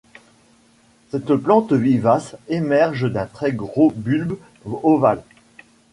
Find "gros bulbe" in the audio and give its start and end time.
3.51-4.35